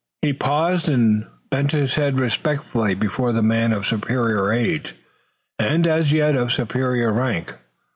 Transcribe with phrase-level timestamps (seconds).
[0.23, 4.95] He paused and bent his head respectfully before the man of superior age,
[5.59, 7.53] and, as yet, of superior rank.